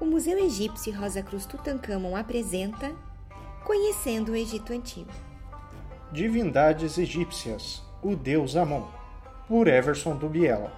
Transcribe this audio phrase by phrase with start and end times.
[0.00, 2.90] o Museu Egípcio Rosa Cruz Tutankhamon apresenta
[3.62, 5.10] Conhecendo o Egito Antigo.
[6.10, 8.84] Divindades Egípcias, o Deus Amon,
[9.46, 10.72] por Everson Dubiela.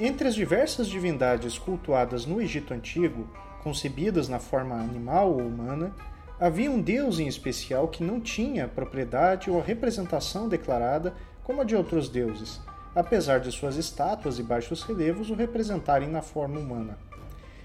[0.00, 3.28] Entre as diversas divindades cultuadas no Egito Antigo,
[3.62, 5.94] concebidas na forma animal ou humana,
[6.40, 11.14] havia um deus em especial que não tinha propriedade ou representação declarada
[11.44, 12.58] como a de outros deuses,
[12.94, 16.98] apesar de suas estátuas e baixos relevos o representarem na forma humana.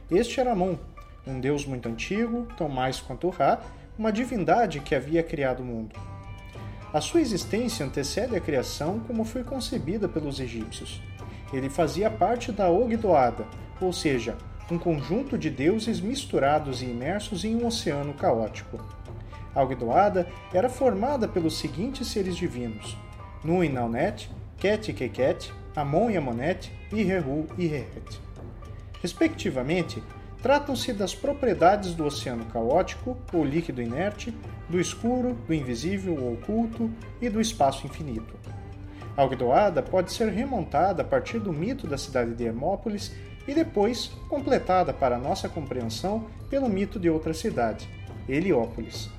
[0.09, 0.75] Este era Amon,
[1.25, 3.59] um deus muito antigo, tão mais quanto Ra,
[3.99, 5.99] uma divindade que havia criado o mundo.
[6.93, 11.01] A sua existência antecede a criação como foi concebida pelos egípcios.
[11.51, 13.45] Ele fazia parte da Ogdoada,
[13.81, 14.37] ou seja,
[14.71, 18.79] um conjunto de deuses misturados e imersos em um oceano caótico.
[19.53, 22.97] A Ogdoada era formada pelos seguintes seres divinos:
[23.43, 28.26] Nu e Naunet, Ket e Keket, Amon e Amonet, Rehu e Rehet.
[29.01, 30.03] Respectivamente,
[30.41, 34.33] tratam-se das propriedades do oceano caótico, ou líquido inerte,
[34.69, 38.35] do escuro, do invisível ou oculto e do espaço infinito.
[39.15, 43.11] A Ogdoada pode ser remontada a partir do mito da cidade de Hermópolis
[43.47, 47.89] e depois completada para nossa compreensão pelo mito de outra cidade,
[48.29, 49.09] Heliópolis.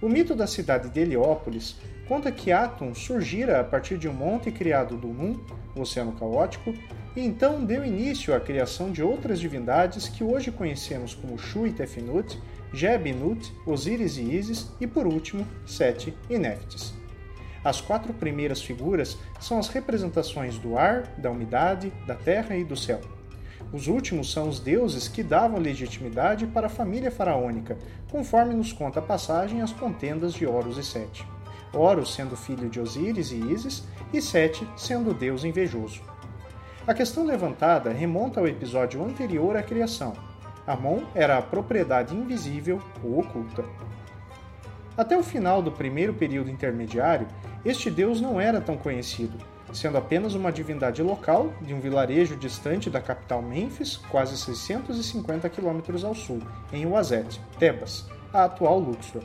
[0.00, 1.76] O mito da cidade de Heliópolis
[2.08, 5.38] conta que Atum surgira a partir de um monte criado do Nun,
[5.74, 6.74] o oceano caótico,
[7.16, 11.72] e então deu início à criação de outras divindades que hoje conhecemos como Shu e
[11.72, 12.38] Tefnut,
[12.72, 16.92] Jeb e Nut, Osíris e Ísis e, por último, Sete e Néftis.
[17.64, 22.76] As quatro primeiras figuras são as representações do ar, da umidade, da terra e do
[22.76, 23.00] céu.
[23.72, 27.78] Os últimos são os deuses que davam legitimidade para a família faraônica,
[28.10, 31.33] conforme nos conta a passagem as contendas de Horus e Sete.
[31.74, 36.00] Horus sendo filho de Osíris e Ísis, e Sete sendo deus invejoso.
[36.86, 40.12] A questão levantada remonta ao episódio anterior à criação.
[40.66, 43.64] Amon era a propriedade invisível ou oculta.
[44.96, 47.26] Até o final do primeiro período intermediário,
[47.64, 49.38] este deus não era tão conhecido,
[49.72, 56.04] sendo apenas uma divindade local de um vilarejo distante da capital Mênfis, quase 650 quilômetros
[56.04, 56.40] ao sul,
[56.72, 59.22] em Uazet, Tebas, a atual Luxor.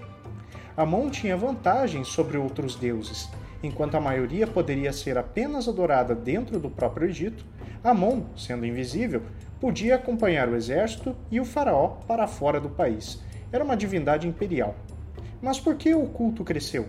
[0.80, 3.30] Amon tinha vantagens sobre outros deuses,
[3.62, 7.46] enquanto a maioria poderia ser apenas adorada dentro do próprio Egito,
[7.84, 9.22] Amon, sendo invisível,
[9.60, 13.22] podia acompanhar o exército e o faraó para fora do país.
[13.52, 14.74] Era uma divindade imperial.
[15.42, 16.88] Mas por que o culto cresceu?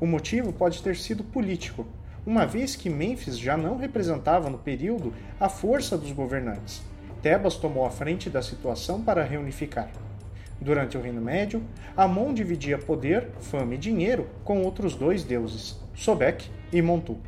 [0.00, 1.86] O motivo pode ter sido político,
[2.26, 6.82] uma vez que Mênfis já não representava no período a força dos governantes.
[7.22, 9.92] Tebas tomou a frente da situação para reunificar.
[10.60, 11.62] Durante o Reino Médio,
[11.96, 17.18] Amon dividia poder, fama e dinheiro com outros dois deuses, Sobek e Montu.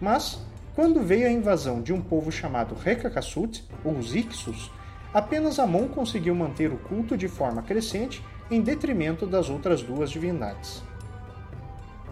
[0.00, 4.70] Mas, quando veio a invasão de um povo chamado Rekakassut, ou os Ixus,
[5.14, 10.82] apenas Amon conseguiu manter o culto de forma crescente em detrimento das outras duas divindades.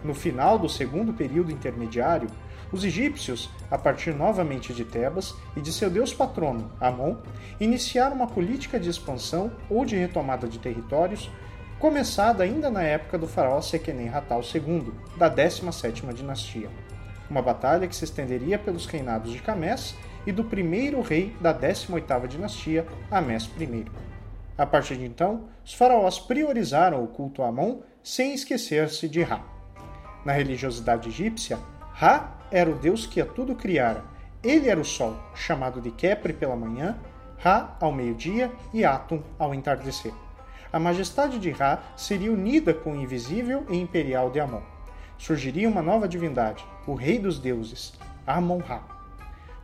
[0.07, 2.29] No final do segundo período intermediário,
[2.71, 7.17] os egípcios, a partir novamente de Tebas e de seu deus patrono, Amon,
[7.59, 11.29] iniciaram uma política de expansão ou de retomada de territórios,
[11.77, 16.69] começada ainda na época do faraó Sequenem-Hatal II, da 17ª dinastia.
[17.29, 19.93] Uma batalha que se estenderia pelos reinados de Camés
[20.25, 23.85] e do primeiro rei da 18ª dinastia, Amés I.
[24.57, 29.56] A partir de então, os faraós priorizaram o culto a Amon sem esquecer-se de Ra.
[30.27, 31.57] Na religiosidade egípcia,
[31.93, 34.03] Ra era o deus que a tudo criara.
[34.43, 36.99] Ele era o sol, chamado de Kepri pela manhã,
[37.37, 40.11] Ra ao meio-dia e Atum ao entardecer.
[40.73, 44.59] A majestade de Ra seria unida com o invisível e imperial de Amon.
[45.17, 47.93] Surgiria uma nova divindade, o rei dos deuses,
[48.27, 48.81] Amon-Ra.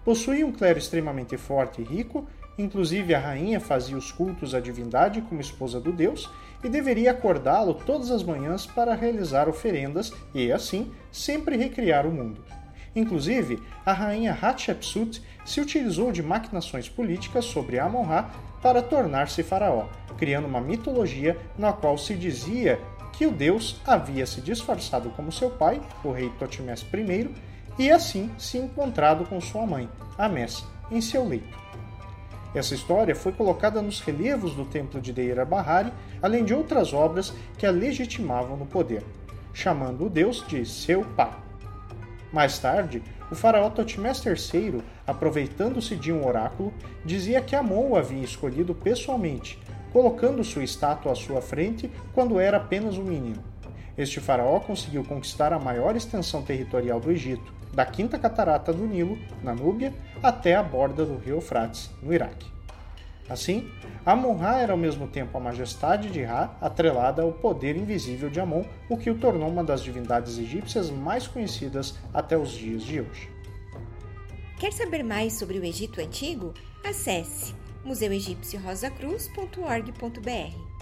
[0.06, 2.26] Possuía um clero extremamente forte e rico,
[2.58, 6.30] inclusive a rainha fazia os cultos à divindade como esposa do deus
[6.64, 12.44] e deveria acordá-lo todas as manhãs para realizar oferendas e, assim, sempre recriar o mundo.
[12.96, 18.30] Inclusive, a rainha Hatshepsut se utilizou de maquinações políticas sobre Amon-Ra
[18.62, 22.80] para tornar-se faraó, criando uma mitologia na qual se dizia
[23.12, 27.30] que o deus havia se disfarçado como seu pai, o rei Totimés I,
[27.78, 31.63] e assim se encontrado com sua mãe, Amés, em seu leito.
[32.54, 35.92] Essa história foi colocada nos relevos do templo de Deira Bahari,
[36.22, 39.04] além de outras obras que a legitimavam no poder,
[39.54, 41.34] chamando o deus de seu pai.
[42.32, 43.02] Mais tarde,
[43.32, 46.74] o faraó Totmés III, aproveitando-se de um oráculo,
[47.04, 49.60] dizia que Amon o havia escolhido pessoalmente,
[49.92, 53.44] colocando sua estátua à sua frente quando era apenas um menino.
[53.96, 59.18] Este faraó conseguiu conquistar a maior extensão territorial do Egito, da quinta catarata do Nilo,
[59.44, 62.52] na Núbia, até a borda do rio Eufrates, no Iraque.
[63.30, 63.70] Assim,
[64.06, 68.64] Amon-Ra era ao mesmo tempo a majestade de Ra, atrelada ao poder invisível de Amon,
[68.90, 73.30] o que o tornou uma das divindades egípcias mais conhecidas até os dias de hoje.
[74.60, 76.54] Quer saber mais sobre o Egito Antigo?
[76.84, 80.73] Acesse museuegipciorosacruz.org.br.